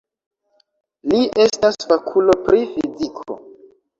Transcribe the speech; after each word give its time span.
Li 1.11 1.19
estas 1.43 1.77
fakulo 1.91 2.37
pri 2.47 2.65
fiziko. 2.73 3.37